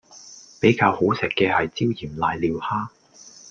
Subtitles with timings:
[0.59, 2.87] 比較好食嘅係椒鹽賴尿蝦